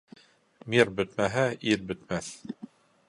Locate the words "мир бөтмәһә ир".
0.75-1.85